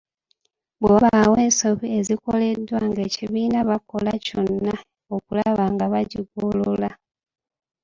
Bwe 0.79 0.89
wabaawo 0.93 1.35
ensobi 1.45 1.87
ezikoleddwa 1.99 2.79
ng’ekibiina 2.89 3.59
bakola 3.69 4.11
kyonna 4.25 4.73
okulaba 5.15 5.63
nga 5.73 5.85
bagigolola. 5.93 6.89